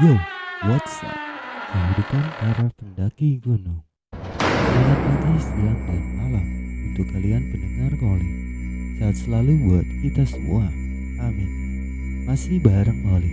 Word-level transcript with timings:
Yo, 0.00 0.16
what's 0.64 1.04
up? 1.04 1.12
Kehidupan 1.76 2.24
para 2.40 2.72
pendaki 2.72 3.36
gunung. 3.36 3.84
Selamat 4.40 4.96
pagi, 4.96 5.36
siang, 5.44 5.76
dan 5.76 6.00
malam 6.16 6.46
untuk 6.88 7.04
kalian 7.12 7.44
pendengar 7.52 7.92
Oli. 8.00 8.30
Sehat 8.96 9.20
selalu 9.20 9.60
buat 9.60 9.84
kita 10.00 10.24
semua. 10.24 10.64
Amin. 11.20 11.50
Masih 12.24 12.64
bareng 12.64 13.12
Oli. 13.12 13.28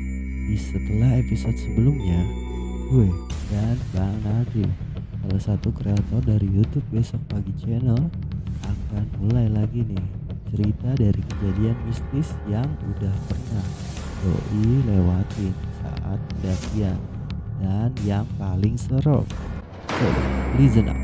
Di 0.51 0.59
setelah 0.59 1.15
episode 1.15 1.55
sebelumnya, 1.55 2.27
gue 2.91 3.15
dan 3.47 3.79
Bang 3.95 4.19
Nadri, 4.27 4.67
salah 5.23 5.39
satu 5.39 5.71
kreator 5.71 6.19
dari 6.19 6.51
YouTube 6.51 6.83
Besok 6.91 7.23
Pagi 7.31 7.55
Channel, 7.63 8.11
akan 8.67 9.03
mulai 9.23 9.47
lagi 9.47 9.87
nih 9.87 10.03
cerita 10.51 10.99
dari 10.99 11.21
kejadian 11.31 11.79
mistis 11.87 12.35
yang 12.51 12.67
udah 12.91 13.15
pernah 13.31 13.67
Doi 14.17 14.83
lewatin 14.83 15.55
pendakian 16.37 16.99
dan 17.57 17.91
yang 18.05 18.27
paling 18.37 18.77
seru. 18.77 19.25
So, 19.89 20.07
listen 20.61 20.89
up. 20.89 20.99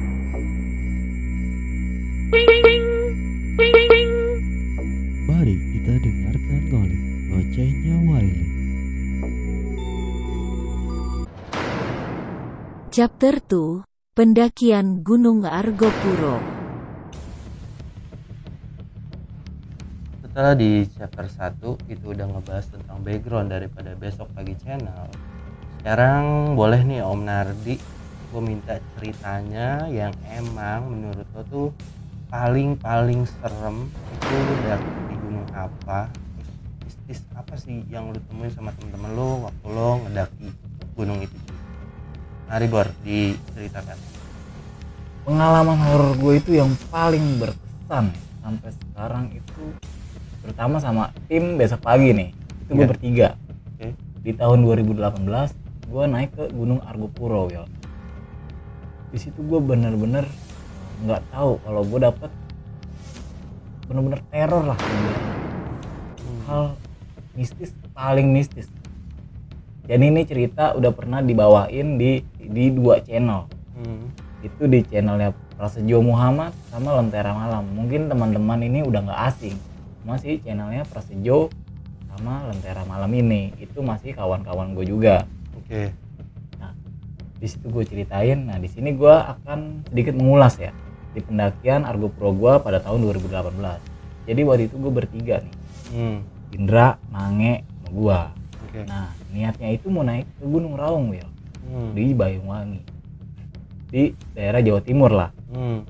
Mari 5.25 5.55
kita 5.57 5.93
dengarkan 5.97 6.61
Ngoli, 6.69 6.97
ngocehnya 7.33 7.95
Wiley. 8.05 8.45
Chapter 12.93 13.41
2 13.41 13.89
Pendakian 14.13 15.01
Gunung 15.01 15.41
Argopuro 15.41 16.52
Setelah 20.33 20.57
di 20.57 20.81
chapter 20.89 21.29
1 21.29 21.93
itu 21.93 22.05
udah 22.09 22.25
ngebahas 22.25 22.65
tentang 22.65 23.05
background 23.05 23.53
daripada 23.53 23.93
besok 23.93 24.25
pagi 24.33 24.57
channel. 24.65 25.05
Sekarang 25.77 26.57
boleh 26.57 26.81
nih 26.81 27.05
Om 27.05 27.21
Nardi 27.21 27.77
Gue 28.33 28.41
minta 28.41 28.81
ceritanya 28.97 29.85
yang 29.93 30.09
emang 30.25 30.89
menurut 30.89 31.29
lo 31.37 31.41
tuh 31.53 31.69
paling-paling 32.33 33.29
serem 33.29 33.85
Itu 33.93 34.37
dari 34.65 34.89
di 35.13 35.15
gunung 35.21 35.45
apa? 35.53 36.09
Terus 36.81 36.97
mistis 37.05 37.21
apa 37.37 37.53
sih 37.53 37.85
yang 37.93 38.09
lu 38.09 38.17
temuin 38.25 38.49
sama 38.49 38.73
temen-temen 38.73 39.13
lo 39.13 39.45
waktu 39.45 39.67
lo 39.69 40.01
ngedaki 40.01 40.49
gunung 40.97 41.21
itu? 41.21 41.37
Mari 42.49 42.65
Bor 42.73 42.89
diceritakan. 43.05 44.01
Pengalaman 45.29 45.77
horor 45.77 46.17
gue 46.17 46.33
itu 46.41 46.57
yang 46.57 46.73
paling 46.89 47.37
berkesan 47.37 48.09
sampai 48.41 48.71
sekarang 48.73 49.29
itu 49.29 49.93
terutama 50.43 50.77
sama 50.77 51.03
tim 51.25 51.55
besok 51.55 51.79
pagi 51.81 52.11
nih. 52.11 52.29
Itu 52.67 52.71
gue 52.75 52.83
Iya. 52.83 52.91
bertiga. 52.91 53.27
Oke. 53.73 53.87
di 54.23 54.31
tahun 54.31 54.63
2018 54.63 55.51
gue 55.87 56.03
naik 56.05 56.31
ke 56.31 56.43
Gunung 56.51 56.79
Argopuro 56.79 57.47
ya 57.47 57.67
di 59.11 59.21
situ 59.21 59.45
gue 59.45 59.59
bener-bener 59.59 60.25
nggak 61.03 61.21
tahu 61.29 61.61
kalau 61.61 61.85
gue 61.85 61.99
dapet 62.01 62.31
bener-bener 63.85 64.23
teror 64.31 64.63
lah. 64.63 64.79
Hal 66.47 66.73
mistis 67.35 67.75
paling 67.93 68.31
mistis. 68.31 68.71
Jadi 69.83 70.03
ini 70.07 70.23
cerita 70.23 70.73
udah 70.73 70.89
pernah 70.95 71.19
dibawain 71.19 71.99
di 71.99 72.23
di 72.39 72.73
dua 72.73 72.99
channel. 72.99 73.45
Hmm. 73.73 74.05
itu 74.43 74.67
di 74.67 74.83
channelnya 74.83 75.31
Prasejo 75.55 76.03
Muhammad 76.03 76.51
sama 76.67 76.99
Lentera 76.99 77.31
Malam. 77.31 77.63
Mungkin 77.63 78.11
teman-teman 78.11 78.59
ini 78.59 78.83
udah 78.83 78.99
nggak 79.03 79.21
asing 79.31 79.55
masih 80.03 80.39
channelnya 80.43 80.83
Prasejo 80.87 81.49
sama 82.13 82.45
Lentera 82.51 82.83
Malam 82.85 83.11
ini. 83.15 83.55
Itu 83.57 83.81
masih 83.81 84.13
kawan-kawan 84.13 84.77
gue 84.77 84.85
juga. 84.85 85.25
Oke. 85.57 85.95
Di 87.43 87.47
situ 87.51 87.67
gue 87.67 87.83
ceritain 87.83 88.39
nah 88.47 88.55
di 88.55 88.71
sini 88.71 88.95
gue 88.95 89.11
akan 89.11 89.83
sedikit 89.91 90.15
mengulas 90.15 90.55
ya 90.55 90.71
di 91.11 91.19
pendakian 91.19 91.83
Argo 91.83 92.07
Pro 92.07 92.31
gue 92.31 92.55
pada 92.63 92.79
tahun 92.79 93.03
2018 93.03 93.51
jadi 94.23 94.41
waktu 94.47 94.71
itu 94.71 94.79
gue 94.79 94.87
bertiga 94.87 95.43
nih. 95.43 95.55
Hmm. 95.91 96.17
Indra, 96.55 96.95
Mange, 97.11 97.67
sama 97.67 97.89
gue 97.91 98.19
Oke. 98.63 98.79
Nah 98.87 99.11
niatnya 99.35 99.75
itu 99.75 99.91
mau 99.91 100.07
naik 100.07 100.23
ke 100.39 100.45
Gunung 100.47 100.79
Raung 100.79 101.11
Wil. 101.11 101.27
Hmm. 101.67 101.91
di 101.91 102.15
Banyuwangi. 102.15 102.81
Di 103.91 104.15
daerah 104.31 104.63
Jawa 104.63 104.79
Timur 104.79 105.11
lah. 105.11 105.35
Hmm. 105.51 105.83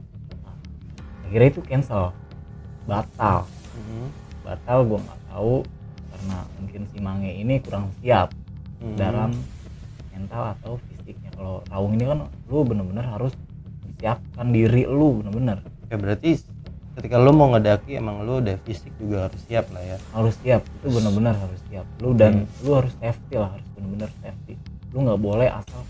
akhirnya 1.30 1.50
itu 1.54 1.62
cancel. 1.62 2.18
Batal 2.90 3.46
Hmm. 3.94 4.10
batal 4.42 4.80
gue 4.84 5.00
nggak 5.00 5.22
tahu 5.30 5.56
karena 6.10 6.38
mungkin 6.58 6.82
si 6.90 6.98
Mange 6.98 7.30
ini 7.32 7.56
kurang 7.60 7.94
siap 8.00 8.34
Hmm. 8.82 8.98
dalam 8.98 9.32
mental 10.12 10.54
atau 10.54 10.76
fisiknya 10.84 11.32
kalau 11.32 11.62
raung 11.66 11.94
ini 11.94 12.04
kan 12.04 12.20
lu 12.46 12.58
bener-bener 12.62 13.06
harus 13.06 13.32
siapkan 13.96 14.50
diri 14.50 14.84
lu 14.84 15.22
bener-bener 15.22 15.62
Oke 15.84 15.96
berarti 15.96 16.42
ketika 16.94 17.16
lu 17.18 17.32
mau 17.32 17.50
ngedaki 17.50 17.96
emang 17.96 18.22
lu 18.22 18.38
udah 18.38 18.60
fisik 18.62 18.92
juga 18.98 19.26
harus 19.26 19.40
siap 19.46 19.72
lah 19.72 19.82
ya. 19.82 19.98
harus 20.12 20.36
siap 20.38 20.62
itu 20.62 20.88
bener-bener 20.90 21.34
harus 21.34 21.60
siap 21.66 21.88
lu 21.98 22.12
dan 22.12 22.44
lu 22.60 22.72
harus 22.74 22.94
safety 22.98 23.34
lah 23.34 23.50
harus 23.50 23.68
bener-bener 23.74 24.10
safety 24.20 24.54
lu 24.92 24.98
nggak 25.02 25.18
boleh 25.18 25.48
asal 25.48 25.82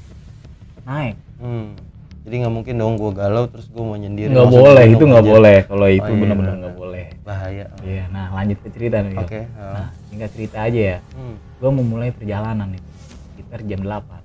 naik 0.83 1.15
Hmm. 1.35 1.75
Jadi 2.23 2.35
nggak 2.39 2.53
mungkin 2.53 2.73
dong 2.75 2.95
gua 2.95 3.11
galau 3.13 3.45
terus 3.45 3.67
gua 3.67 3.83
mau 3.85 3.95
nyendiri. 3.95 4.31
nggak 4.31 4.47
boleh 4.49 4.85
itu 4.87 5.03
nggak 5.03 5.25
boleh 5.25 5.57
kalau 5.63 5.87
itu 5.87 6.03
iya, 6.05 6.17
bener-bener 6.17 6.35
bener. 6.49 6.61
nggak 6.61 6.75
boleh 6.75 7.05
Bahaya. 7.21 7.65
iya 7.83 8.03
nah 8.09 8.31
lanjut 8.31 8.57
ke 8.57 8.69
cerita 8.69 8.97
nih. 8.99 9.15
Oke. 9.17 9.41
nah 9.53 9.87
singkat 10.05 10.29
cerita 10.31 10.57
aja 10.61 10.81
ya 10.89 10.97
Hmm. 11.13 11.35
gue 11.35 11.69
memulai 11.69 12.09
perjalanan 12.09 12.69
itu 12.69 12.89
sekitar 13.29 13.59
jam 13.61 13.81
8 13.81 14.23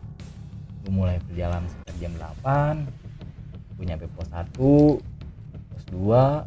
gue 0.81 0.93
mulai 0.93 1.19
perjalanan 1.21 1.67
sekitar 1.67 1.95
jam 1.99 2.13
8 2.15 2.87
gue 3.75 3.85
nyampe 3.85 4.07
pos 4.11 4.29
1 4.29 4.47
pos 5.69 5.83
2 5.87 5.91
pos 5.91 6.47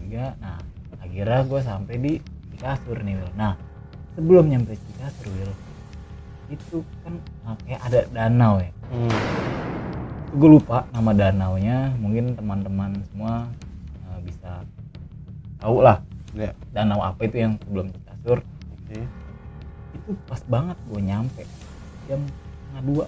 3 0.00 0.38
nah 0.38 0.58
akhirnya 1.00 1.40
gue 1.44 1.60
sampai 1.60 1.94
di 1.96 2.12
Cikasur 2.50 2.98
nih 3.00 3.14
Wil 3.16 3.30
nah 3.34 3.54
sebelum 4.12 4.46
nyampe 4.46 4.74
Cikasur 4.76 5.30
Wil 5.32 5.50
itu 6.48 6.82
kan 7.00 7.14
uh, 7.44 7.54
kayak 7.60 7.80
ada 7.84 8.00
danau 8.08 8.58
ya 8.58 8.70
Hmm. 8.90 9.06
Gue 10.30 10.48
lupa 10.48 10.86
nama 10.90 11.10
danaunya 11.10 11.90
mungkin 11.98 12.32
teman-teman 12.32 12.94
semua 13.10 13.50
uh, 14.06 14.18
bisa 14.22 14.62
tahu 15.58 15.82
lah 15.82 15.98
Ya. 16.30 16.54
danau 16.70 17.02
apa 17.02 17.26
itu 17.26 17.42
yang 17.42 17.58
sebelum 17.58 17.90
Cikasur 17.90 18.38
Oke. 18.70 19.02
itu 19.90 20.10
pas 20.24 20.38
banget 20.46 20.78
gue 20.86 21.00
nyampe 21.02 21.42
jam 22.06 22.20
setengah 22.22 22.82
dua 22.86 23.06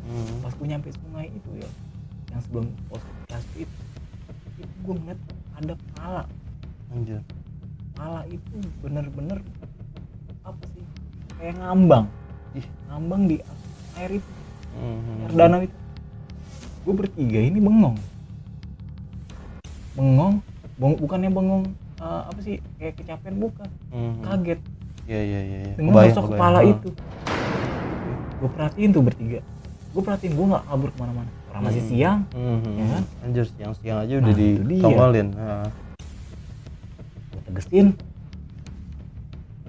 Hmm. 0.00 0.38
pas 0.40 0.50
gue 0.50 0.64
nyampe 0.64 0.88
sungai 0.96 1.26
itu 1.28 1.50
ya 1.58 1.70
yang 2.30 2.40
sebelum 2.40 2.66
pos 2.86 3.02
Cikasur 3.26 3.50
itu 3.58 3.76
itu 4.56 4.74
gue 4.80 4.94
ngeliat 4.94 5.20
ada 5.56 5.74
pala 5.92 6.22
Anjir. 6.88 7.18
pala 7.92 8.22
itu 8.24 8.54
bener-bener 8.78 9.38
apa 10.40 10.62
sih 10.70 10.86
kayak 11.34 11.58
ngambang 11.58 12.06
Ih. 12.54 12.66
ngambang 12.86 13.22
di 13.26 13.36
air 13.96 14.10
itu 14.14 14.30
Hmm. 14.70 15.26
air 15.26 15.30
danau 15.34 15.60
itu 15.60 15.74
gue 16.80 16.94
bertiga 16.96 17.40
ini 17.40 17.58
bengong 17.58 17.96
bengong 19.92 20.34
beng, 20.76 20.94
bukannya 20.96 21.28
bengong 21.28 21.64
eh, 21.98 22.22
apa 22.24 22.40
sih 22.40 22.56
kayak 22.76 22.96
kecapean 22.96 23.36
bukan 23.36 23.68
Hmm. 23.88 24.22
kaget 24.22 24.60
Iya 25.04 25.20
iya 25.20 25.40
iya. 25.42 25.58
iya. 25.60 25.74
dengan 25.74 25.90
Kebayang, 25.92 26.10
sosok 26.10 26.22
kebayang. 26.24 26.38
kepala 26.38 26.58
Hmm. 26.58 26.70
itu 26.70 26.88
gue 28.40 28.50
perhatiin 28.50 28.90
tuh 28.90 29.02
bertiga 29.02 29.40
gue 29.90 30.02
perhatiin 30.02 30.32
gue 30.32 30.46
nggak 30.46 30.64
kabur 30.64 30.88
ke 30.88 30.98
mana-mana 30.98 31.30
orang 31.50 31.62
masih 31.66 31.82
Hmm. 31.82 31.90
siang 31.90 32.18
Hmm. 32.30 32.60
Ya 32.72 32.84
kan? 32.88 33.02
Anjir 33.20 33.44
siang-siang 33.50 33.98
aja 33.98 34.12
Nah, 34.14 34.22
udah 34.22 34.32
itu 34.32 34.40
dia. 34.40 34.64
ditongolin. 34.70 35.28
Nah. 35.32 35.66
gue 37.28 37.40
tegesin 37.44 37.86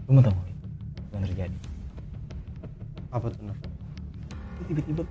gue 0.01 0.13
mau 0.13 0.21
apa 0.21 0.41
yang 1.11 1.23
terjadi 1.25 1.57
Apa 3.09 3.27
tuh? 3.27 3.43
Tiba-tiba 4.71 5.03
itu 5.03 5.05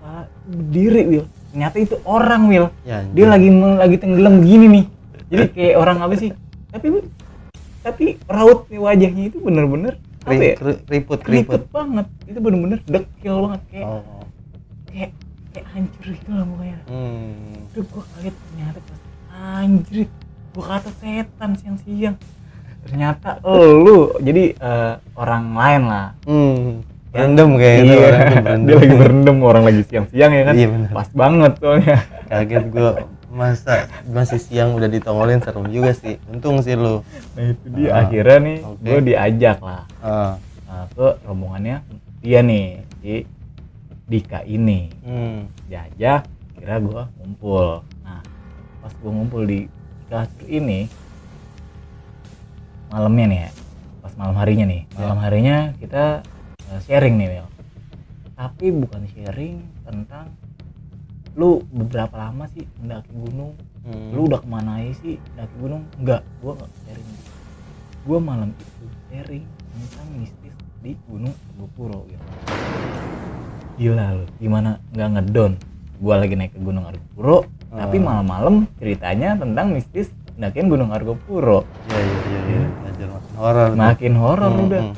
berdiri 0.48 1.00
Will 1.04 1.26
ternyata 1.52 1.76
itu 1.76 1.96
orang 2.02 2.48
Will 2.48 2.66
Ya. 2.80 3.04
dia 3.04 3.26
lagi 3.28 3.48
lagi 3.52 3.96
tenggelam 3.98 4.40
begini 4.40 4.66
nih. 4.70 4.84
Jadi 5.28 5.44
kayak 5.52 5.74
orang 5.76 5.98
apa 6.00 6.14
sih? 6.16 6.30
Tapi 6.72 6.86
tapi 7.80 8.04
raut 8.24 8.64
nih 8.66 8.80
wajahnya 8.80 9.22
itu 9.28 9.36
bener-bener 9.36 10.00
apa 10.20 10.32
ya? 10.34 10.54
keri- 10.56 10.80
keriput 10.82 11.18
keriput 11.20 11.62
banget. 11.68 12.08
Itu 12.24 12.38
bener-bener 12.40 12.80
dekil 12.82 13.36
banget 13.44 13.60
kayak 13.68 13.86
Oh. 13.86 14.24
kayak 14.88 15.10
kayak 15.50 15.66
hancur 15.68 16.04
gitu 16.08 16.30
lah 16.30 16.46
mukanya 16.46 16.78
Hmm. 16.88 17.68
Terus 17.70 17.84
gue 17.86 18.02
kaget 18.06 18.34
ternyata 18.40 18.78
pas 18.80 19.00
anjir 19.30 19.98
gue 20.50 20.64
kata 20.64 20.90
setan 20.96 21.50
siang-siang. 21.54 22.16
Ternyata 22.80 23.28
lu. 23.44 24.16
Jadi 24.18 24.56
eh, 24.56 24.94
orang 25.14 25.44
lain 25.52 25.82
lah. 25.84 26.08
Hmm. 26.24 26.80
Berendam 27.10 27.48
kayak 27.54 27.76
gitu. 27.80 27.90
iya, 27.90 27.98
orang 28.00 28.20
tuh 28.30 28.36
berendam. 28.36 28.60
dia 28.62 28.74
lagi 28.76 28.94
berendam 28.96 29.36
orang 29.40 29.64
lagi 29.64 29.82
siang-siang 29.84 30.30
ya 30.30 30.42
kan 30.42 30.54
Iya 30.54 30.68
pas 30.90 31.08
banget 31.10 31.52
soalnya 31.56 31.96
Kaget 32.24 32.64
gua 32.68 32.90
masa 33.28 33.74
masih 34.06 34.38
siang 34.38 34.74
udah 34.74 34.86
ditongolin 34.86 35.38
serem 35.38 35.66
juga 35.66 35.90
sih. 35.92 36.18
Untung 36.26 36.58
sih 36.60 36.74
lu. 36.74 37.02
nah 37.32 37.44
itu 37.48 37.66
dia 37.72 37.88
Ah, 37.88 38.02
akhirnya 38.04 38.38
nih 38.40 38.58
oke. 38.60 38.82
gue 38.82 39.00
diajak 39.04 39.58
lah 39.60 39.82
Ah. 39.98 40.34
uh, 40.66 40.84
ke 40.88 41.08
rombongannya 41.22 41.82
dia 42.18 42.40
nih 42.40 42.66
si 42.96 43.14
Dika 44.04 44.42
ini 44.42 44.90
Hmm. 45.00 45.46
diajak 45.66 46.26
kira 46.52 46.78
gue 46.78 47.02
ngumpul 47.16 47.82
nah 48.00 48.18
pas 48.80 48.92
gue 48.92 49.08
ngumpul 49.08 49.42
di 49.44 49.58
kasur 50.06 50.46
ini 50.46 50.90
malamnya 52.88 53.24
nih 53.26 53.40
ya 53.40 53.50
pas 54.00 54.12
malam 54.16 54.36
harinya 54.36 54.66
nih 54.66 54.82
malam 54.92 55.18
harinya 55.18 55.56
kita 55.78 56.26
sharing 56.80 57.14
nih 57.16 57.28
Wil 57.32 57.46
tapi 58.32 58.66
bukan 58.70 59.02
sharing 59.06 59.56
tentang 59.82 60.30
lu 61.32 61.62
beberapa 61.68 62.16
lama 62.16 62.46
sih 62.48 62.62
mendaki 62.76 63.10
gunung 63.12 63.52
Hmm. 63.80 64.12
lu 64.12 64.28
udah 64.28 64.36
ke 64.36 64.46
mana 64.46 64.76
aja 64.76 64.92
sih 64.94 65.16
mendaki 65.16 65.54
gunung 65.56 65.82
enggak 65.96 66.20
gua 66.38 66.52
nggak 66.52 66.70
sharing 66.80 67.08
gitu 67.08 67.30
gua 68.02 68.18
malam 68.20 68.48
itu 68.52 68.64
sharing 69.08 69.44
tentang 69.72 70.06
mistis 70.14 70.54
di 70.78 70.92
gunung 71.02 71.32
Argopuro 71.48 72.04
ya 72.06 72.20
gila 73.76 74.06
lu 74.14 74.24
gimana 74.36 74.70
nggak 74.92 75.08
ngedon 75.10 75.52
gua 75.96 76.14
lagi 76.16 76.34
naik 76.34 76.52
ke 76.52 76.60
gunung 76.60 76.84
Argopuro 76.84 77.48
tapi 77.70 77.96
Ah. 77.96 78.04
malam-malam 78.04 78.54
ceritanya 78.76 79.32
tentang 79.34 79.72
mistis 79.72 80.12
ndakin 80.36 80.68
gunung 80.68 80.90
Argopuro 80.90 81.64
Iya 81.88 81.98
iya 82.00 82.40
iya. 82.42 82.60
Belajar 82.84 83.08
makin 83.08 83.32
horor. 83.34 83.68
makin 83.74 84.14
horor 84.14 84.50
Hmm, 84.50 84.64
udah 84.66 84.82
hmm. 84.82 84.96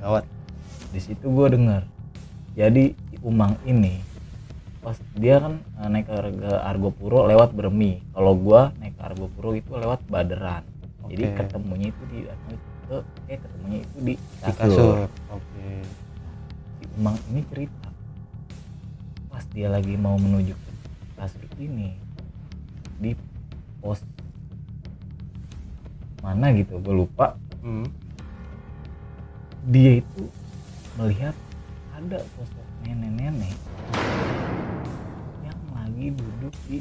Gawat. 0.00 0.24
Di 0.94 1.00
situ 1.02 1.26
gue 1.26 1.46
dengar 1.50 1.82
jadi 2.54 2.94
si 2.94 3.16
Umang 3.20 3.58
ini 3.66 3.98
pas 4.78 4.94
dia 5.16 5.40
kan 5.40 5.58
eh, 5.80 5.88
naik 5.90 6.06
ke, 6.06 6.14
ke 6.38 6.52
Argopuro 6.60 7.26
lewat 7.26 7.50
Bermi 7.50 8.04
kalau 8.12 8.36
gua 8.36 8.70
naik 8.78 8.94
ke 8.94 9.02
Argopuro 9.02 9.56
itu 9.56 9.72
lewat 9.72 10.04
Baderan 10.06 10.62
jadi 11.08 11.32
Oke. 11.32 11.36
ketemunya 11.40 11.88
itu 11.88 12.02
di 12.12 12.18
ke 12.84 12.98
eh 13.26 13.38
ketemunya 13.40 13.78
itu 13.80 13.96
di 13.98 14.14
Di 14.14 14.52
kasur, 14.54 14.60
kasur. 14.60 14.96
Oke. 15.32 15.68
si 16.78 16.84
Umang 16.94 17.16
ini 17.32 17.40
cerita 17.48 17.88
pas 19.26 19.44
dia 19.50 19.72
lagi 19.72 19.96
mau 19.96 20.14
menuju 20.14 20.52
ke 20.52 20.70
kasur 21.16 21.42
ini 21.58 21.96
di 23.00 23.16
pos 23.80 24.04
mana 26.20 26.52
gitu 26.52 26.76
gue 26.78 26.94
lupa 26.94 27.34
Hmm. 27.64 27.88
dia 29.64 30.04
itu 30.04 30.28
melihat 30.94 31.34
ada 31.92 32.18
sosok 32.34 32.66
nenek-nenek 32.82 33.54
yang 35.42 35.58
lagi 35.72 36.06
duduk 36.10 36.54
di 36.66 36.78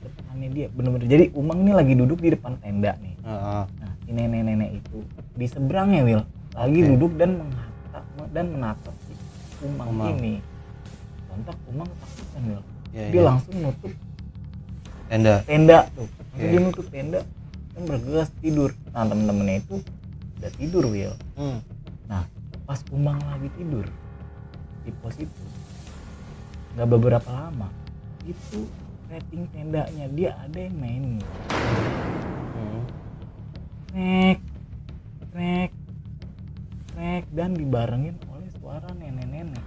depannya 0.00 0.48
dia 0.52 0.66
bener-bener 0.70 1.06
jadi 1.06 1.24
Umang 1.32 1.58
ini 1.60 1.72
lagi 1.72 1.94
duduk 1.94 2.18
di 2.20 2.30
depan 2.30 2.54
tenda 2.60 2.94
nih 2.98 3.14
Heeh. 3.22 3.62
nah 3.66 3.92
si 3.98 4.10
nenek-nenek 4.10 4.70
itu 4.76 4.98
di 5.34 5.46
seberangnya 5.46 6.00
Will 6.02 6.22
lagi 6.54 6.80
Oke. 6.80 6.88
duduk 6.94 7.12
dan 7.18 7.30
menghata 7.36 8.00
dan 8.30 8.46
menatap 8.50 8.94
si 9.02 9.12
Umang, 9.60 9.88
Umang. 9.90 10.08
ini 10.16 10.34
sontak 11.26 11.56
Umang 11.66 11.88
ketakutan 11.88 12.42
Will 12.46 12.62
Iya 12.94 13.02
dia 13.06 13.18
iya. 13.18 13.22
langsung 13.24 13.56
nutup 13.60 13.92
Tenda. 15.06 15.34
tenda 15.44 15.78
tuh 15.94 16.06
langsung 16.06 16.34
Oke. 16.36 16.46
dia 16.46 16.60
nutup 16.60 16.86
tenda 16.88 17.20
dan 17.72 17.82
bergegas 17.84 18.28
tidur 18.38 18.70
nah 18.88 19.04
temen-temennya 19.04 19.56
itu 19.60 19.74
udah 20.36 20.50
tidur 20.54 20.84
Will 20.86 21.14
Hmm. 21.34 21.58
Pas 22.66 22.82
Umang 22.90 23.22
lagi 23.22 23.46
tidur 23.54 23.86
di 24.82 24.90
pos 24.98 25.14
itu 25.22 25.42
nggak 26.74 26.88
beberapa 26.90 27.30
lama 27.30 27.70
itu 28.26 28.66
rating 29.06 29.46
tendanya 29.54 30.06
dia 30.10 30.30
ada 30.42 30.58
yang 30.58 30.76
main 30.76 31.04
Hmm. 32.56 32.82
nek 33.92 34.38
nek 35.36 35.70
nek 36.96 37.24
dan 37.36 37.52
dibarengin 37.52 38.16
oleh 38.32 38.48
suara 38.56 38.88
nenek-nenek 38.96 39.60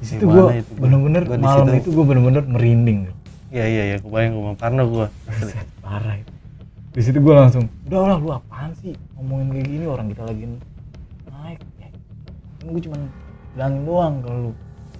di 0.00 0.04
situ 0.08 0.24
gue 0.24 0.64
bener-bener 0.80 1.28
malam 1.36 1.68
itu 1.76 1.92
gue 1.92 2.04
bener-bener 2.08 2.40
merinding. 2.48 3.12
Iya 3.52 3.66
iya 3.68 3.82
iya. 3.92 3.96
Kebayang 4.00 4.32
gue 4.32 4.56
parno 4.56 4.88
gue. 4.88 5.06
parah 5.84 6.16
itu 6.16 6.29
di 6.90 7.00
situ 7.00 7.18
gue 7.18 7.30
langsung 7.32 7.64
udah 7.86 8.00
lah 8.04 8.18
lu 8.18 8.30
apaan 8.32 8.74
sih 8.76 8.92
ngomongin 9.14 9.46
kayak 9.52 9.66
gini 9.68 9.84
orang 9.86 10.06
kita 10.08 10.22
lagi 10.24 10.42
naik 11.28 11.60
ya 11.78 11.88
gue 12.64 12.80
cuman 12.80 13.00
bilangin 13.52 13.82
doang 13.84 14.14
kalau 14.20 14.38
lu 14.40 14.52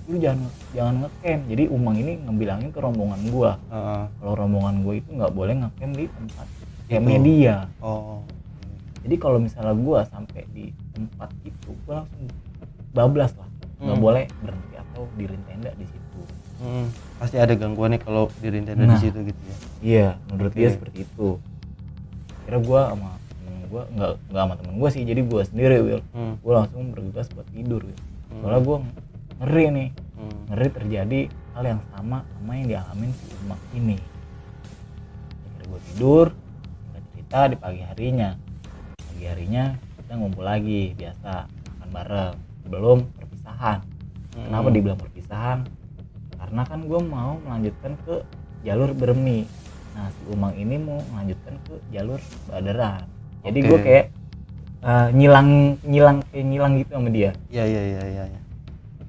lu 0.06 0.16
jangan 0.16 0.38
jangan 0.70 0.94
ngecamp 1.00 1.42
jadi 1.46 1.64
umang 1.68 1.96
ini 1.96 2.12
ngebilangin 2.20 2.70
ke 2.70 2.78
rombongan 2.78 3.20
gue 3.24 3.50
Heeh. 3.68 4.02
kalau 4.12 4.32
rombongan 4.36 4.74
gue 4.80 4.94
itu 4.96 5.10
nggak 5.12 5.32
boleh 5.32 5.54
ngecamp 5.56 5.92
di 5.92 6.04
tempat 6.08 6.46
Itu. 6.48 6.64
campnya 6.88 7.18
dia 7.20 7.56
Oh. 7.80 8.22
jadi 9.00 9.14
kalau 9.16 9.38
misalnya 9.38 9.74
gue 9.74 9.98
sampai 10.06 10.40
di 10.48 10.64
tempat 10.92 11.30
itu 11.40 11.70
gue 11.76 11.94
langsung 11.96 12.26
bablas 12.90 13.32
lah 13.34 13.48
nggak 13.80 13.90
Hmm. 13.90 14.02
boleh 14.02 14.24
berhenti 14.40 14.74
atau 14.76 15.02
diri 15.14 15.36
tenda 15.44 15.70
di 15.74 15.86
situ 15.86 15.98
Hmm. 16.60 16.92
Pasti 17.16 17.40
ada 17.40 17.56
gangguan 17.56 17.88
nih 17.90 18.04
kalau 18.04 18.28
di 18.36 18.52
Nintendo 18.52 18.84
Nah. 18.84 18.92
di 18.92 19.00
situ 19.00 19.16
gitu 19.24 19.40
ya. 19.40 19.56
Iya, 19.80 20.08
menurut 20.28 20.52
dia 20.52 20.68
Oke. 20.68 20.74
seperti 20.76 20.98
itu. 21.08 21.40
Kira 22.50 22.66
gua 22.66 22.90
sama 22.90 23.14
temen 23.30 23.54
gua 23.70 23.82
nggak 23.94 24.12
nggak 24.26 24.42
sama 24.42 24.54
temen 24.58 24.74
gua 24.82 24.88
sih, 24.90 25.02
jadi 25.06 25.22
gua 25.22 25.46
sendiri 25.46 25.76
Will. 25.86 26.02
Hmm. 26.10 26.34
Gua 26.42 26.52
langsung 26.66 26.90
bergegas 26.90 27.30
buat 27.30 27.46
tidur. 27.54 27.86
Will. 27.86 27.94
Hmm. 27.94 28.42
Soalnya 28.42 28.60
gua 28.66 28.76
ngeri 29.38 29.64
nih, 29.70 29.88
Hmm. 30.18 30.38
ngeri 30.50 30.68
terjadi 30.74 31.20
hal 31.54 31.62
yang 31.62 31.80
sama 31.94 32.26
sama 32.26 32.50
yang 32.58 32.66
dialamin 32.66 33.14
si 33.14 33.30
Umak 33.46 33.60
ini. 33.70 33.98
Akhirnya 35.46 35.64
gua 35.70 35.80
tidur, 35.94 36.26
singkat 36.90 37.02
cerita 37.14 37.40
di 37.46 37.56
pagi 37.62 37.82
harinya. 37.86 38.30
Pagi 38.98 39.24
harinya 39.30 39.64
kita 40.02 40.12
ngumpul 40.18 40.42
lagi 40.42 40.80
biasa 40.98 41.46
makan 41.46 41.88
bareng 41.94 42.34
belum 42.66 42.98
perpisahan. 43.14 43.78
Hmm. 44.34 44.42
Kenapa 44.50 44.68
dibilang 44.74 44.98
perpisahan? 44.98 45.58
Karena 46.34 46.62
kan 46.66 46.82
gue 46.82 46.98
mau 46.98 47.38
melanjutkan 47.46 47.94
ke 48.02 48.26
jalur 48.66 48.90
Bermi. 48.90 49.46
Nah 49.94 50.06
si 50.10 50.22
Umang 50.30 50.54
ini 50.54 50.76
mau 50.78 51.00
melanjutkan 51.10 51.54
ke 51.66 51.74
jalur 51.90 52.20
Baderan. 52.46 53.04
Jadi 53.42 53.58
Oke. 53.64 53.68
gue 53.68 53.78
kayak 53.82 54.06
eh, 54.84 55.08
nyilang 55.16 55.48
nyilang 55.82 56.16
kayak 56.30 56.46
nyilang 56.46 56.72
gitu 56.78 56.90
sama 56.94 57.08
dia. 57.10 57.30
Iya 57.50 57.64
iya 57.66 57.82
iya 57.82 58.02
iya. 58.04 58.24
iya. 58.36 58.40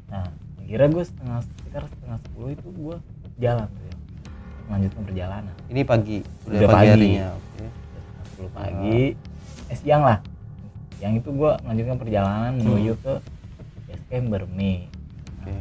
Nah 0.10 0.26
akhirnya 0.62 0.90
gue 0.92 1.04
setengah 1.04 1.40
sekitar 1.44 1.84
setengah 1.88 2.18
sepuluh 2.24 2.50
itu 2.56 2.68
gue 2.72 2.96
jalan 3.42 3.68
tuh 3.68 3.86
ya. 3.86 3.96
melanjutkan 4.72 5.02
perjalanan. 5.04 5.54
Ini 5.68 5.82
pagi. 5.84 6.18
Udah, 6.48 6.60
Udah 6.60 6.70
pagi, 6.72 6.78
pagi. 6.80 6.92
harinya. 6.96 7.28
Oke. 7.36 7.66
Udah 7.68 8.02
setengah 8.02 8.26
sepuluh 8.32 8.52
pagi, 8.56 9.00
eh 9.68 9.78
siang 9.78 10.04
lah. 10.08 10.20
Yang 11.02 11.14
itu 11.26 11.30
gue 11.34 11.52
melanjutkan 11.66 11.98
perjalanan 11.98 12.52
menuju 12.62 12.94
ke 13.02 13.14
base 13.90 14.06
camp 14.08 14.26
Bermi. 14.32 14.74
Oke. 15.42 15.56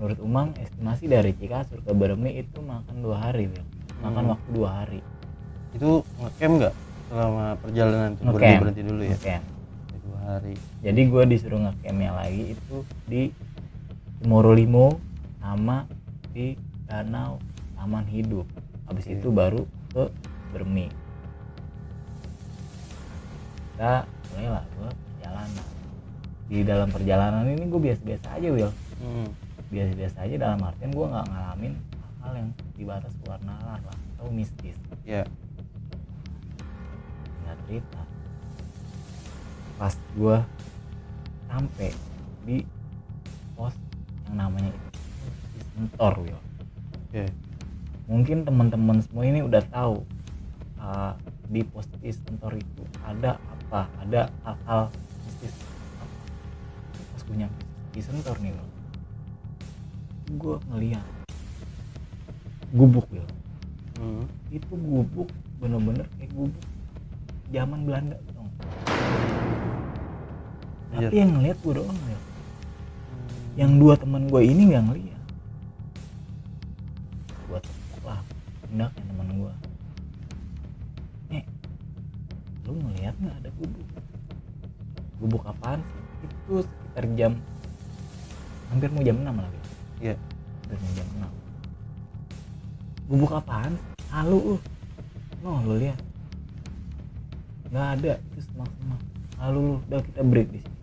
menurut 0.00 0.16
Umang 0.24 0.56
estimasi 0.56 1.12
dari 1.12 1.36
Cikasur 1.36 1.84
ke 1.84 1.92
Bermi 1.92 2.40
itu 2.40 2.64
makan 2.64 3.04
dua 3.04 3.20
hari 3.20 3.52
Wil. 3.52 3.60
Makan 4.00 4.22
Hmm. 4.22 4.32
waktu 4.32 4.48
dua 4.50 4.68
hari 4.74 5.00
Itu 5.70 5.90
ngecamp 6.18 6.52
nggak 6.56 6.74
selama 7.06 7.44
perjalanan 7.56 8.10
tuh 8.12 8.24
berhenti 8.28 8.58
berhenti 8.58 8.82
dulu 8.82 9.02
ya? 9.02 9.38
Dua 10.00 10.18
hari. 10.20 10.54
jadi 10.80 11.00
gue 11.04 11.22
disuruh 11.26 11.60
ngecampnya 11.60 12.10
lagi 12.12 12.54
itu 12.54 12.76
di 13.04 13.22
Morolimo 14.20 14.98
sama 15.38 15.88
di 16.30 16.54
Danau 16.84 17.40
Taman 17.72 18.04
Hidup 18.04 18.46
habis 18.84 19.04
Oke. 19.04 19.14
itu 19.14 19.28
baru 19.30 19.62
ke 19.88 20.04
Bermi 20.50 20.86
kita 23.70 24.04
mulailah 24.30 24.64
gue 24.68 24.88
perjalanan 24.90 25.66
di 26.46 26.58
dalam 26.60 26.88
perjalanan 26.90 27.44
ini 27.46 27.64
gue 27.64 27.80
biasa-biasa 27.80 28.26
aja 28.32 28.48
Will 28.50 28.72
Hmm. 29.00 29.32
biasa-biasa 29.70 30.16
aja 30.20 30.34
dalam 30.36 30.60
artian 30.60 30.90
gue 30.90 31.06
nggak 31.06 31.26
ngalamin 31.26 31.72
hal 32.20 32.32
yang 32.36 32.50
di 32.76 32.84
batas 32.84 33.12
luar 33.24 33.40
nalar 33.44 33.80
lah 33.80 33.98
atau 34.16 34.28
mistis 34.32 34.76
Ya. 35.04 35.24
nggak 37.44 37.56
cerita 37.66 38.02
pas 39.80 39.94
gue 39.96 40.36
sampai 41.48 41.90
di 42.44 42.62
pos 43.56 43.74
yang 44.28 44.36
namanya 44.46 44.70
itu 44.70 44.88
Sentor 45.74 46.12
Will 46.20 46.40
Oke. 47.08 47.24
mungkin 48.04 48.44
teman-teman 48.44 49.00
semua 49.00 49.24
ini 49.24 49.40
udah 49.40 49.64
tahu 49.72 50.04
uh, 50.78 51.16
di 51.48 51.64
pos 51.64 51.88
di 51.98 52.12
Sentor 52.12 52.54
itu 52.60 52.84
ada 53.02 53.40
apa 53.40 53.88
ada 54.04 54.28
hal-hal 54.44 54.92
mistis 55.24 55.56
pas 56.94 57.22
gue 57.24 57.36
nyampe 57.40 57.60
di 57.96 58.00
Sentor 58.04 58.36
nih 58.44 58.52
Will 58.52 58.70
gue 60.30 60.56
ngeliat 60.70 61.19
gubuk 62.70 63.06
Will 63.10 63.26
Hmm. 64.00 64.24
itu 64.48 64.72
gubuk 64.72 65.28
bener-bener 65.60 66.08
kayak 66.16 66.32
gubuk. 66.32 66.64
Zaman 67.52 67.84
Belanda 67.84 68.16
dong 68.32 68.48
tapi 70.90 71.04
Iya. 71.06 71.20
yang 71.22 71.30
ngeliat 71.36 71.58
gue 71.60 71.72
doang 71.72 71.98
ya. 72.02 72.18
Yang 73.58 73.72
dua 73.78 73.94
teman 73.94 74.22
gue 74.26 74.40
ini 74.42 74.62
nggak 74.70 74.84
ngeliat. 74.88 75.22
Gue 77.44 77.58
tepuk 77.60 78.02
lah 78.02 78.20
pundaknya 78.62 79.02
teman 79.04 79.28
gue 79.30 79.52
eh 81.30 81.44
lu 82.64 82.72
ngeliat 82.74 83.14
nggak 83.14 83.36
ada 83.38 83.50
gubuk? 83.54 83.86
Gubuk 85.20 85.42
apaan 85.44 85.80
itu 86.24 86.64
sekitar 86.64 87.04
jam 87.14 87.32
hampir 88.70 88.88
mau 88.90 89.02
jam 89.02 89.16
6 89.18 89.28
lah 89.28 89.50
Wil. 89.50 89.64
Iya. 90.00 90.14
hampir 90.64 90.78
mau 90.78 90.92
jam 90.94 91.06
6 91.20 91.30
gubuk 93.10 93.34
apaan 93.34 93.74
halu 94.08 94.54
uh 94.54 94.60
no 95.40 95.58
lu 95.64 95.74
lihat 95.76 95.98
nggak 97.66 97.86
ada 97.96 98.12
itu 98.24 98.40
semak 98.44 98.70
semak 98.72 99.00
lalu 99.36 99.58
lu 99.60 99.74
udah 99.84 100.00
kita 100.00 100.22
break 100.22 100.48
di 100.48 100.60
sini 100.60 100.78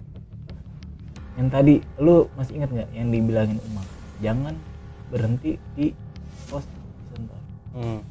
yang 1.35 1.47
tadi 1.47 1.73
lu 1.97 2.27
masih 2.33 2.53
ingat 2.57 2.69
nggak 2.69 2.89
yang 2.91 3.07
dibilangin 3.07 3.59
Umar 3.63 3.85
jangan 4.17 4.53
berhenti 5.07 5.55
di 5.73 5.95
pos 6.45 6.65
sentor 7.09 7.39
Hmm. 7.71 8.01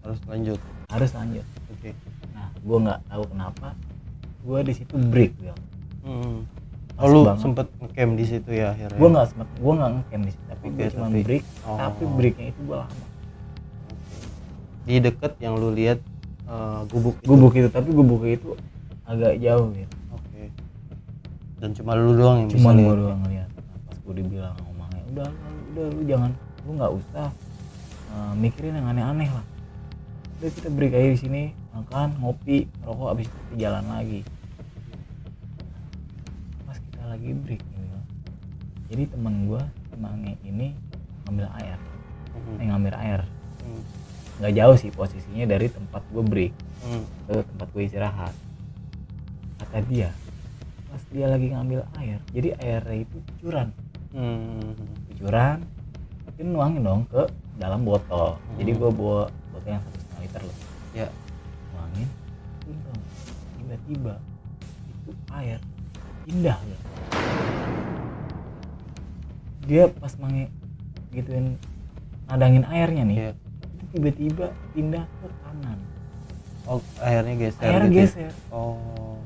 Harus 0.00 0.20
lanjut. 0.24 0.60
harus 0.86 1.10
lanjut 1.10 1.46
Oke. 1.68 1.90
nah 2.30 2.46
gua 2.60 2.78
nggak 2.80 3.00
tahu 3.06 3.24
kenapa 3.26 3.68
gua 4.40 4.58
di 4.60 4.72
situ 4.72 4.94
break 5.00 5.32
Wil. 5.36 5.56
Hmm. 6.02 6.44
Pas 6.92 7.02
Oh, 7.02 7.08
lu 7.10 7.20
banget. 7.24 7.40
sempet 7.42 7.66
ngecamp 7.76 8.12
di 8.14 8.24
situ 8.24 8.50
ya 8.52 8.70
akhirnya. 8.70 8.94
gua 8.94 9.08
nggak 9.10 9.26
sempet 9.28 9.48
gua 9.56 9.72
nggak 9.74 9.90
ngecamp 9.92 10.22
di 10.22 10.30
situ 10.30 10.44
tapi 10.46 10.64
Oke, 10.64 10.76
gua 10.76 10.86
cuma 10.88 11.06
tapi- 11.06 11.24
break 11.24 11.44
Oh. 11.62 11.76
tapi 11.76 12.02
breaknya 12.12 12.46
itu 12.48 12.60
gua 12.62 12.76
lama. 12.84 13.06
Di 14.86 15.02
deket 15.02 15.34
yang 15.38 15.58
lu 15.58 15.74
lihat 15.74 15.98
eh, 16.46 16.80
gubuk 16.86 17.18
itu. 17.18 17.26
gubuk 17.26 17.52
itu 17.52 17.68
tapi 17.68 17.90
gubuk 17.90 18.22
itu 18.22 18.54
agak 19.02 19.34
jauh 19.38 19.70
gitu 19.72 19.94
Oke. 20.10 20.42
Dan 21.58 21.70
cuma 21.74 21.92
lu 21.92 22.14
doang 22.14 22.46
yang 22.46 22.50
cuma 22.54 22.70
gua 22.70 22.78
lihat. 22.78 22.96
doang 22.96 23.20
ngeliat 23.22 23.50
pas 23.82 23.96
gua 23.98 24.14
dibilang 24.14 24.54
mamanya 24.70 25.02
udah 25.10 25.26
lu- 25.26 25.64
udah 25.72 25.86
lu 25.90 26.00
jangan 26.04 26.30
lu 26.62 26.70
nggak 26.72 26.92
usah 26.94 27.26
eh, 28.06 28.32
mikirin 28.38 28.74
yang 28.74 28.86
aneh-aneh 28.86 29.28
lah 29.28 29.46
udah 30.36 30.50
kita 30.52 30.68
break 30.68 30.92
aja 30.92 31.08
di 31.08 31.18
sini 31.18 31.42
makan 31.72 32.08
ngopi 32.18 32.56
rokok 32.80 33.08
abis 33.10 33.26
itu 33.26 33.54
jalan 33.58 33.84
lagi 33.86 34.20
pas 36.62 36.76
kita 36.76 37.02
lagi 37.06 37.30
break 37.32 37.62
nih 37.64 37.78
Wil, 37.80 38.02
jadi 38.86 39.02
temen 39.08 39.34
gua 39.44 39.62
si 39.82 39.94
Mange 39.96 40.32
ini 40.42 40.74
ngambil 41.24 41.46
air 41.56 41.78
Hmm. 42.36 42.60
eh, 42.60 42.66
ngambil 42.68 42.94
air. 42.94 43.20
Nggak 44.36 44.52
jauh 44.52 44.76
sih 44.76 44.90
posisinya 44.90 45.46
dari 45.46 45.66
tempat 45.66 46.02
gue 46.08 46.22
break 46.22 46.52
Hmm. 46.78 47.02
ke 47.26 47.42
tempat 47.42 47.68
gue 47.72 47.82
istirahat 47.82 48.34
kata 49.58 49.78
dia 49.84 50.12
pas 50.86 51.02
dia 51.10 51.26
lagi 51.26 51.50
ngambil 51.50 51.82
air 51.96 52.18
jadi 52.30 52.48
airnya 52.56 52.96
itu 53.02 53.16
cucuran 53.32 53.68
Hmm. 54.12 54.76
cucuran 55.10 55.64
dia 56.28 56.44
nuangin 56.44 56.82
dong 56.82 57.02
ke 57.06 57.24
dalam 57.56 57.82
botol 57.82 58.36
jadi 58.54 58.70
Hmm. 58.70 58.78
gue 58.78 58.90
bawa 58.92 59.22
botol 59.50 59.68
yang 59.68 59.82
satu 59.82 59.98
setengah 59.98 60.20
liter 60.22 60.42
loh 60.42 60.56
Ya. 60.92 61.08
nuangin 61.72 62.08
tiba-tiba 63.56 64.14
itu 64.86 65.10
air 65.32 65.58
indah 66.24 66.58
loh 66.62 66.80
dia 69.66 69.90
pas 69.90 70.12
mange 70.16 70.46
gituin 71.10 71.58
nadangin 72.26 72.62
airnya 72.64 73.02
nih 73.02 73.18
Iya. 73.18 73.32
Tiba-tiba 73.96 74.46
pindah 74.70 75.04
ke 75.16 75.26
kanan 75.40 75.78
Oh, 76.66 76.82
akhirnya 76.98 77.34
geser. 77.38 77.62
air 77.62 77.80
gitu 77.80 77.86
ya? 77.86 77.90
geser 77.96 78.32
Oh. 78.50 79.16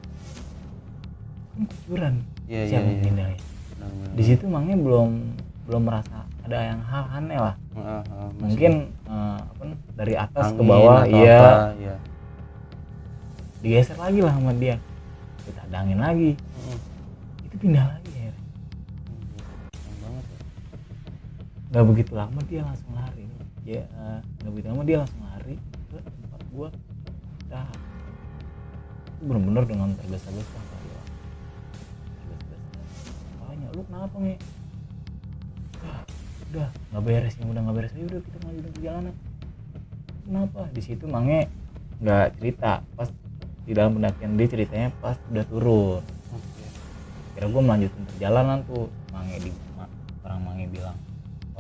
kan 1.50 1.62
kucuran 1.66 2.14
Iya, 2.46 2.58
iya, 2.58 2.68
siapa 2.68 2.88
iya. 2.88 3.00
pindahnya 3.00 3.38
Benar-benar. 3.72 4.12
di 4.12 4.22
situ 4.22 4.44
mangnya 4.44 4.76
belum 4.76 5.10
belum 5.64 5.82
merasa 5.82 6.18
ada 6.40 6.58
yang 6.64 6.80
hal 6.82 7.04
aneh 7.10 7.38
lah 7.40 7.54
Ah, 7.72 8.02
ah, 8.04 8.28
masih 8.32 8.42
mungkin 8.44 8.72
eh, 9.04 9.38
apa 9.40 9.62
dari 9.94 10.14
atas 10.14 10.46
ke 10.50 10.62
bawah 10.62 11.00
iya 11.04 11.40
iya. 11.76 11.94
digeser 13.60 13.96
lagi 13.96 14.20
lah 14.20 14.32
sama 14.32 14.52
dia 14.52 14.76
kita 15.42 15.62
dangin 15.68 15.98
lagi 15.98 16.30
Hmm. 16.60 16.78
itu 17.42 17.56
pindah 17.56 17.84
lagi 17.88 18.12
ya 18.12 18.32
Keren 19.70 19.96
banget 19.98 20.24
ya. 20.26 20.38
nggak 21.68 21.84
begitu 21.86 22.12
lama 22.12 22.40
dia 22.44 22.60
langsung 22.62 22.92
lari 22.92 23.24
dia 23.66 23.84
eh, 23.84 24.18
nggak 24.42 24.52
begitu 24.52 24.66
lama 24.72 24.82
dia 24.86 24.96
langsung 25.02 25.20
lari 25.24 25.56
ke 25.90 25.98
tempat 26.00 26.42
gua. 26.52 26.68
Dah. 27.50 27.68
Bener-bener 29.20 29.64
dengan 29.68 29.92
tergesa-gesa 30.00 30.60
kali 30.60 30.88
ya 30.90 31.00
tanya 33.50 33.66
lu 33.74 33.82
kenapa 33.82 34.16
nih 34.22 34.38
"Ah, 35.82 36.00
udah 36.54 36.68
nggak 36.94 37.02
beres 37.02 37.34
ya 37.34 37.44
udah 37.50 37.62
nggak 37.66 37.76
beres. 37.76 37.92
Ya 37.98 38.04
udah 38.06 38.20
kita 38.22 38.36
lanjutin 38.46 38.72
perjalanan. 38.72 39.14
Kenapa? 40.22 40.60
Di 40.70 40.82
situ 40.86 41.04
mange 41.10 41.38
nggak 41.98 42.26
cerita. 42.38 42.72
Pas 42.94 43.08
di 43.66 43.72
dalam 43.74 43.98
pendakian 43.98 44.38
dia 44.38 44.46
ceritanya 44.46 44.88
pas 45.02 45.18
udah 45.28 45.44
turun. 45.50 46.02
Oke. 46.30 46.64
kira 47.34 47.46
gue 47.50 47.62
melanjutin 47.62 48.02
perjalanan 48.14 48.58
tuh. 48.64 48.86
Mange 49.10 49.36
di 49.42 49.50
orang 50.22 50.40
mange 50.46 50.64
bilang 50.70 50.96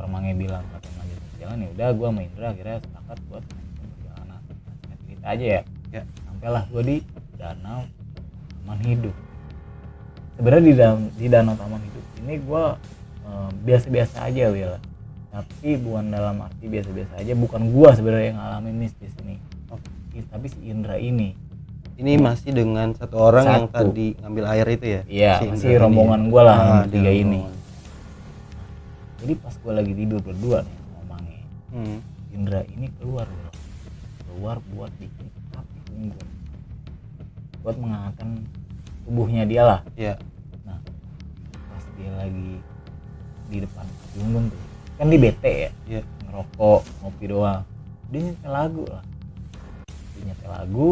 orang 0.00 0.10
mange 0.10 0.32
bilang 0.34 0.64
kata 0.66 0.86
melanjutin 0.90 1.26
perjalanan 1.30 1.60
ya 1.60 1.68
udah 1.70 1.88
gue 1.90 2.06
sama 2.08 2.20
Indra 2.22 2.46
akhirnya 2.50 2.76
sepakat 2.80 3.18
buat 3.26 3.42
perjalanan 3.44 4.40
nah, 4.40 4.96
cerita 4.98 5.26
aja 5.28 5.46
ya 5.46 5.62
Ya. 5.90 6.02
sampailah 6.22 6.62
gue 6.66 6.82
di 6.84 6.96
danau 7.34 7.82
taman 8.54 8.78
hidup 8.80 9.16
sebenarnya 10.34 10.64
di 10.64 10.74
dalam 10.74 10.98
di 11.10 11.26
danau 11.26 11.54
taman 11.54 11.80
hidup 11.80 12.04
ini 12.20 12.34
gue 12.38 12.64
biasa-biasa 13.60 14.16
aja 14.24 14.50
Will 14.50 14.74
tapi 15.30 15.76
bukan 15.76 16.10
dalam 16.10 16.42
arti 16.42 16.66
biasa-biasa 16.66 17.12
aja 17.16 17.32
bukan 17.32 17.70
gua 17.70 17.94
sebenarnya 17.94 18.34
yang 18.34 18.38
ngalamin 18.38 18.76
mistis 18.80 19.14
ini 19.22 19.38
Oke. 19.68 19.86
tapi 20.26 20.46
si 20.46 20.58
Indra 20.64 20.94
ini 20.94 21.38
Ini 21.94 22.16
masih 22.16 22.50
dengan 22.50 22.90
satu 22.90 23.14
orang 23.20 23.44
yang 23.46 23.66
Satu. 23.68 23.92
tadi 23.92 24.16
ngambil 24.16 24.44
air 24.48 24.66
itu 24.72 24.86
ya? 24.88 25.00
iya 25.06 25.32
Si 25.36 25.46
masih 25.46 25.68
ini 25.68 25.78
rombongan 25.78 26.20
ya? 26.20 26.26
gua 26.26 26.42
lah 26.42 26.54
Ah, 26.54 26.58
yang 26.58 26.78
bertiga 26.82 27.12
ini 27.12 27.40
rombongan. 27.44 27.59
Jadi 29.20 29.32
pas 29.36 29.54
gua 29.58 29.72
lagi 29.74 29.92
tidur 29.92 30.20
berdua 30.20 30.62
nih 30.62 30.76
Mange 31.04 31.38
Hmm. 31.70 31.98
Indra 32.30 32.60
ini 32.66 32.90
keluar 32.96 33.26
Will. 33.26 33.52
keluar 34.24 34.56
buat 34.70 34.90
bikin 34.96 35.26
api 35.52 35.78
unggun 35.92 36.28
buat 37.60 37.76
menghangatkan 37.76 38.42
tubuhnya 39.02 39.42
dia 39.44 39.62
lah 39.62 39.80
Iya. 39.94 40.14
pas 41.50 41.84
dia 41.94 42.10
lagi 42.16 42.58
di 43.46 43.58
depan 43.58 43.84
api 43.84 44.16
unggun 44.20 44.44
tuh 44.48 44.60
kan 44.96 45.06
di 45.06 45.18
bete 45.18 45.52
ya 45.66 45.70
Iya. 45.86 46.02
ngerokok 46.24 46.80
ngopi 47.00 47.24
doang 47.26 47.62
dia 48.08 48.20
nyetel 48.24 48.50
lagu 48.50 48.84
lah 48.86 49.04
dia 50.14 50.22
nyetel 50.26 50.50
lagu 50.50 50.88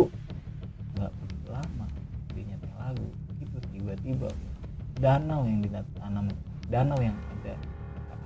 nggak 0.94 1.10
begitu 1.16 1.48
lama 1.48 1.86
dia 2.30 2.42
nyetel 2.44 2.72
lagu 2.76 3.06
itu 3.38 3.56
tiba-tiba 3.70 4.28
danau 4.96 5.42
yang 5.42 5.58
ditanam 5.60 6.26
danau 6.66 6.98
yang 6.98 7.14
ada 7.38 7.54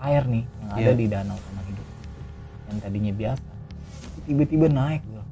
air 0.02 0.22
nih 0.24 0.44
yang 0.44 0.70
ada 0.72 0.80
Iya. 0.84 0.92
di 0.92 1.06
danau 1.06 1.38
taman 1.38 1.64
hidup 1.64 1.86
yang 2.66 2.78
tadinya 2.78 3.12
biasa 3.12 3.50
tiba-tiba 4.22 4.66
naik 4.68 5.02
bro 5.04 5.24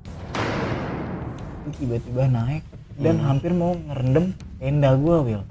tiba-tiba 1.73 2.25
naik 2.27 2.63
dan 2.97 3.17
Hmm. 3.17 3.27
hampir 3.27 3.53
mau 3.53 3.73
ngerendam 3.73 4.27
tenda 4.57 4.91
gua 4.95 5.23
Will 5.23 5.45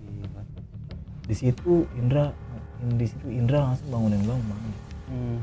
Gila. 0.00 0.42
di 1.24 1.34
situ 1.34 1.86
Indra 1.94 2.34
di 2.84 3.06
situ 3.06 3.26
Indra 3.28 3.64
langsung 3.64 3.88
bangunin 3.90 4.20
gua 4.22 4.36
bangun 4.36 4.72
Hmm. 5.04 5.38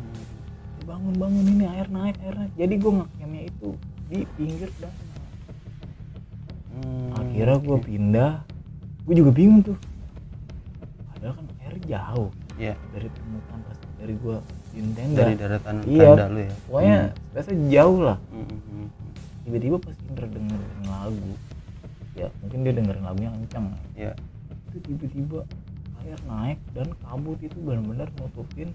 bangun 0.81 1.13
bangun 1.15 1.45
ini 1.47 1.65
air 1.65 1.87
naik 1.87 2.15
air 2.19 2.35
naik 2.35 2.51
jadi 2.53 2.73
gua 2.77 2.91
ngecamnya 2.99 3.41
itu 3.45 3.69
di 4.07 4.19
pinggir 4.35 4.69
danau 4.77 5.09
Hmm. 6.71 7.09
akhirnya 7.15 7.57
gua 7.59 7.77
pindah 7.79 8.31
gua 9.01 9.13
juga 9.13 9.31
bingung 9.31 9.61
tuh 9.61 9.77
padahal 11.21 11.37
kan 11.37 11.45
air 11.61 11.75
jauh 11.85 12.29
Iya. 12.57 12.73
dari 12.91 13.07
permukaan 13.07 13.59
pas 13.63 13.77
dari 13.95 14.13
gua 14.17 14.37
di 14.73 14.81
tenda 14.91 15.19
Dari 15.21 15.35
daratan 15.37 15.75
Iya. 15.85 16.01
tenda 16.03 16.25
lu 16.27 16.39
ya? 16.41 16.53
pokoknya 16.65 16.97
biasa 17.31 17.49
jauh 17.69 17.99
lah 18.01 18.17
Hmm. 18.27 18.41
Hmm, 18.41 18.49
hmm, 18.49 18.61
hmm. 18.65 18.87
tiba-tiba 19.45 19.77
pas 19.77 19.95
Indra 20.03 20.25
dengerin 20.25 20.81
lagu 20.83 21.31
ya 22.11 22.27
mungkin 22.41 22.59
dia 22.61 22.73
dengerin 22.73 23.03
lagunya 23.03 23.29
kencang 23.37 23.65
Iya. 23.93 24.11
itu 24.73 24.77
tiba-tiba 24.81 25.39
air 26.01 26.19
naik 26.25 26.57
dan 26.73 26.87
kabut 26.97 27.37
itu 27.37 27.53
benar-benar 27.55 28.09
nutupin 28.17 28.73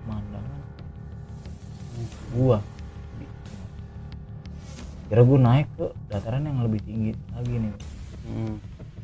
pemandangan 0.00 0.60
gua 2.30 2.58
kira 5.08 5.22
gua 5.22 5.38
naik 5.38 5.66
ke 5.74 5.86
dataran 6.08 6.42
yang 6.42 6.62
lebih 6.62 6.80
tinggi 6.80 7.12
lagi 7.32 7.54
nih 7.58 7.74
Hmm. 8.22 8.54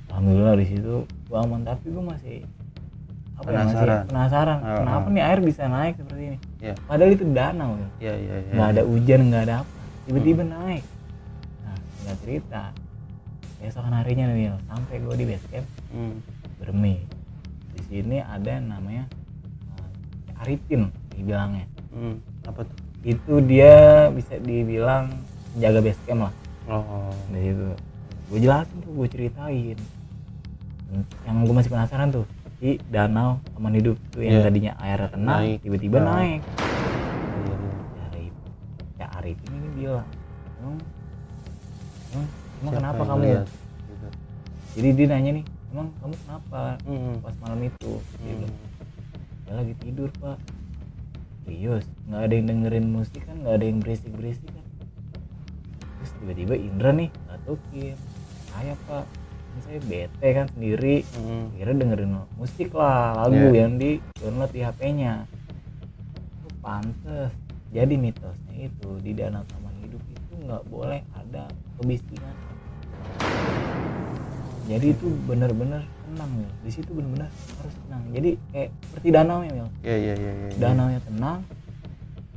alhamdulillah 0.09 0.55
di 0.57 0.67
situ 0.69 0.95
gua 1.27 1.43
aman 1.43 1.61
tapi 1.63 1.91
gua 1.91 2.15
masih 2.15 2.47
apa 3.39 3.47
ya, 3.47 3.55
masih 3.57 3.67
Penasaran. 3.71 4.03
penasaran 4.05 4.59
Ah, 4.59 4.77
kenapa 4.79 4.99
ah. 5.01 5.13
nih 5.13 5.23
air 5.23 5.39
bisa 5.41 5.63
naik 5.65 5.95
seperti 5.95 6.23
ini 6.25 6.39
Iya. 6.59 6.75
padahal 6.85 7.11
itu 7.13 7.25
danau 7.29 7.71
ya 7.73 7.89
Iya, 8.01 8.15
iya, 8.17 8.35
iya. 8.37 8.53
nggak 8.53 8.69
ada 8.69 8.83
hujan 8.85 9.21
nggak 9.25 9.43
ada 9.45 9.55
apa 9.59 9.71
tiba-tiba 10.05 10.43
naik 10.45 10.85
nah 11.61 11.77
nggak 12.03 12.17
cerita 12.19 12.63
besokan 13.59 13.93
harinya 13.93 14.25
nih 14.29 14.51
sampai 14.65 14.95
gue 14.97 15.15
di 15.15 15.25
base 15.25 15.47
camp 15.49 15.67
Hmm. 15.89 16.15
bermi 16.59 16.95
di 17.71 17.81
sini 17.85 18.17
ada 18.21 18.49
yang 18.53 18.67
namanya 18.69 19.05
uh, 19.73 20.41
Arifin 20.41 20.91
dibilangnya 21.11 21.67
Hmm. 21.89 22.19
Apa 22.45 22.63
tuh? 22.63 22.77
itu 23.01 23.35
dia 23.41 23.75
bisa 24.11 24.35
dibilang 24.37 25.15
jaga 25.55 25.79
base 25.79 26.03
camp 26.03 26.27
lah 26.27 26.35
Oh. 26.67 27.15
di 27.31 27.41
situ 27.45 27.71
gue 28.29 28.39
jelasin 28.41 28.77
tuh 28.79 28.93
gue 28.93 29.09
ceritain 29.09 29.79
yang 31.23 31.37
gue 31.41 31.55
masih 31.55 31.69
penasaran 31.69 32.09
tuh 32.11 32.25
di 32.59 32.71
danau 32.85 33.39
taman 33.49 33.73
hidup 33.73 33.97
tuh 34.11 34.21
yang 34.21 34.35
Iya. 34.35 34.45
tadinya 34.45 34.73
airnya 34.79 35.09
tenang 35.09 35.39
Naik. 35.41 35.59
tiba-tiba 35.63 35.97
Ah. 35.97 36.07
naik 36.13 36.41
Iya, 36.43 37.55
iya. 37.55 37.73
dari 37.95 38.27
ya 38.97 39.07
Arifin 39.15 39.51
ini 39.53 39.69
bilang 39.77 40.07
emang 40.59 40.77
emang, 42.59 42.73
kenapa 42.73 43.03
kamu 43.05 43.21
lihat? 43.23 43.47
Gitu. 43.87 44.09
jadi 44.75 44.89
dia 44.93 45.07
nanya 45.09 45.31
nih 45.33 45.45
emang 45.69 45.89
kamu 45.97 46.15
kenapa 46.19 46.61
Mm-mm. 46.83 47.15
pas 47.21 47.35
malam 47.39 47.61
itu 47.63 47.91
dia 48.17 48.27
Mm. 48.27 48.39
bilang 48.41 48.57
dia 49.39 49.53
lagi 49.55 49.75
tidur 49.77 50.11
pak 50.19 50.39
serius 51.41 51.85
nggak 52.05 52.21
ada 52.21 52.35
yang 52.35 52.47
dengerin 52.47 52.87
musik 52.89 53.23
kan 53.23 53.37
nggak 53.39 53.55
ada 53.55 53.65
yang 53.65 53.79
berisik 53.79 54.11
berisik 54.13 54.51
kan 54.51 54.67
terus 55.95 56.11
tiba-tiba 56.19 56.55
Indra 56.55 56.91
nih 56.91 57.09
ngatukin 57.25 57.95
saya 58.49 58.75
pak 58.85 59.05
saya 59.61 59.79
bete 59.83 60.29
kan 60.33 60.47
sendiri 60.51 61.03
Mm-mm. 61.15 61.55
kira 61.55 61.73
dengerin 61.73 62.13
musik 62.35 62.71
lah 62.73 63.15
lagu 63.17 63.35
Iya. 63.35 63.65
yang 63.65 63.75
di 63.77 63.99
download 64.17 64.51
di 64.51 64.61
HP-nya 64.61 65.15
itu 66.39 66.49
pantes 66.59 67.31
jadi 67.69 67.95
mitosnya 67.95 68.55
itu 68.67 68.89
di 69.01 69.13
danau 69.13 69.45
taman 69.45 69.75
hidup 69.81 70.03
itu 70.09 70.33
nggak 70.43 70.63
boleh 70.67 71.01
ada 71.15 71.45
kebisingan 71.77 72.37
jadi 74.69 74.93
itu 74.93 75.07
bener-bener 75.25 75.81
tenang 76.05 76.31
ya 76.37 76.51
di 76.61 76.71
situ 76.71 76.91
bener-bener 76.93 77.29
harus 77.33 77.75
tenang 77.85 78.03
jadi 78.13 78.31
kayak 78.53 78.71
seperti 78.85 79.09
danau 79.09 79.39
ya 79.41 79.53
Mil 79.53 79.69
Iya 79.81 79.97
iya 79.97 80.15
iya 80.15 80.33
iya. 80.35 80.49
danau 80.61 80.87
nya 80.89 81.01
tenang 81.01 81.39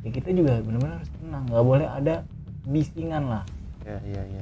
ya 0.01 0.09
kita 0.09 0.29
juga 0.31 0.53
bener-bener 0.63 0.95
harus 0.95 1.11
tenang 1.19 1.43
nggak 1.47 1.65
boleh 1.65 1.87
ada 1.87 2.15
bisingan 2.63 3.23
lah 3.27 3.43
iya 3.83 3.99
iya. 4.07 4.21
iya. 4.23 4.41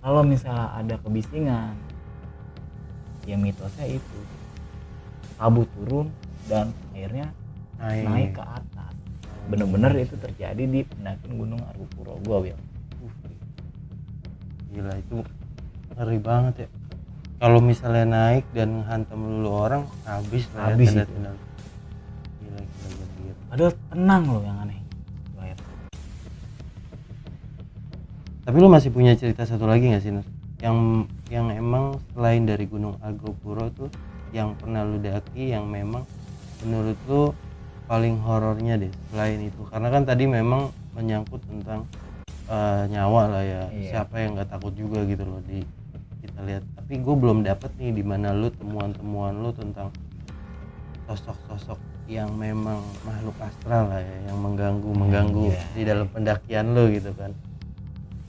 kalau 0.00 0.20
misalnya 0.20 0.68
ada 0.74 0.94
kebisingan 1.00 1.72
ya 3.30 3.36
mitosnya 3.38 3.86
itu 3.86 4.18
kabut 5.38 5.70
turun 5.78 6.10
dan 6.50 6.74
airnya 6.92 7.30
Naik. 7.78 8.04
naik 8.04 8.30
ke 8.36 8.42
atas 8.44 8.92
bener-bener 9.46 9.92
itu 10.02 10.18
terjadi 10.18 10.62
di 10.66 10.80
pendakian 10.84 11.32
gunung 11.38 11.62
Argopuro 11.64 12.18
gua 12.26 12.38
Wil 12.42 12.58
Gila 14.70 14.94
itu 14.94 15.18
ngeri 15.98 16.18
banget 16.22 16.54
ya. 16.62 16.68
Kalau 17.42 17.58
misalnya 17.58 18.04
naik 18.06 18.46
dan 18.54 18.86
hantam 18.86 19.18
lulu 19.18 19.50
orang 19.50 19.82
habis 20.06 20.46
lah 20.54 20.70
Habis 20.70 20.94
ya 20.94 21.02
itu. 21.02 21.10
tenda 21.10 21.32
Gila 22.38 22.60
gila 22.62 22.86
gila. 22.86 23.04
gila. 23.18 23.34
padahal 23.50 23.72
tenang 23.90 24.22
loh 24.30 24.42
yang 24.46 24.58
aneh 24.62 24.78
Bayar. 25.34 25.58
Tapi 28.46 28.56
lu 28.62 28.68
masih 28.70 28.90
punya 28.94 29.18
cerita 29.18 29.42
satu 29.42 29.66
lagi 29.66 29.90
nggak 29.90 30.02
sih 30.04 30.12
Nur? 30.14 30.26
Yang 30.62 30.76
yang 31.30 31.46
emang 31.54 31.94
selain 32.12 32.42
dari 32.42 32.66
Gunung 32.66 32.98
Argopuro 32.98 33.70
tuh 33.70 33.86
yang 34.34 34.58
pernah 34.58 34.82
lu 34.82 34.98
daki 34.98 35.54
yang 35.54 35.70
memang 35.70 36.02
menurut 36.66 36.98
lu 37.06 37.30
paling 37.86 38.18
horornya 38.18 38.82
deh 38.82 38.92
selain 39.14 39.38
itu. 39.46 39.62
Karena 39.70 39.88
kan 39.94 40.02
tadi 40.02 40.26
memang 40.26 40.74
menyangkut 40.98 41.38
tentang 41.46 41.86
eh, 42.50 42.82
nyawa 42.90 43.22
lah 43.30 43.44
ya. 43.46 43.62
Iya. 43.70 43.90
siapa 43.94 44.18
yang 44.18 44.34
nggak 44.34 44.50
takut 44.50 44.74
juga 44.74 45.06
gitu 45.06 45.22
loh 45.22 45.38
di 45.46 45.62
kita 46.18 46.42
lihat. 46.42 46.66
Tapi 46.74 46.98
gue 46.98 47.14
belum 47.14 47.46
dapet 47.46 47.70
nih 47.78 47.94
di 47.94 48.02
mana 48.02 48.34
lu 48.34 48.50
temuan-temuan 48.50 49.38
lu 49.38 49.54
tentang 49.54 49.94
sosok-sosok 51.06 51.78
yang 52.10 52.30
memang 52.34 52.82
makhluk 53.06 53.38
astral 53.38 53.86
lah 53.86 54.02
ya 54.02 54.34
yang 54.34 54.38
mengganggu 54.42 54.90
mengganggu 54.90 55.46
iya. 55.54 55.62
di 55.78 55.82
dalam 55.86 56.06
pendakian 56.10 56.74
lu 56.74 56.90
gitu 56.90 57.14
kan. 57.14 57.30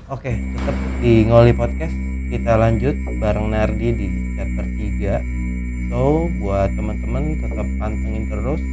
Oke 0.05 0.37
tetap 0.37 0.75
di 1.01 1.25
ngoli 1.25 1.53
podcast 1.57 2.10
kita 2.31 2.55
lanjut 2.55 2.95
bareng 3.19 3.51
Nardi 3.51 3.91
di 3.91 4.07
chapter 4.39 4.63
3 4.63 5.91
so 5.91 6.31
buat 6.39 6.71
teman-teman 6.71 7.35
tetap 7.43 7.67
pantengin 7.75 8.23
terus. 8.31 8.63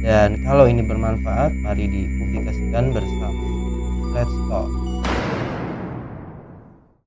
Dan 0.00 0.40
kalau 0.40 0.64
ini 0.64 0.80
bermanfaat 0.80 1.52
mari 1.60 1.84
dipublikasikan 1.86 2.96
bersama. 2.96 3.44
Let's 4.16 4.32
talk 4.48 4.91